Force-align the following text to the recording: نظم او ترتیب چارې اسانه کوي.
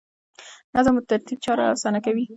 نظم 0.75 0.93
او 0.97 1.03
ترتیب 1.11 1.37
چارې 1.45 1.63
اسانه 1.75 1.99
کوي. 2.05 2.25